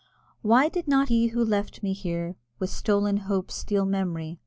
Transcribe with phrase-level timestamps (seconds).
[0.41, 4.39] Why did not he who left me here, With stolen hope steal memory?